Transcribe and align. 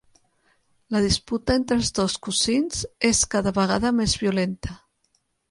La 0.95 1.01
disputa 1.03 1.57
entre 1.61 1.77
els 1.81 1.91
dos 1.99 2.15
cosins 2.29 2.81
és 3.11 3.23
cada 3.35 3.55
vegada 3.61 3.93
més 4.01 4.19
violenta. 4.25 4.77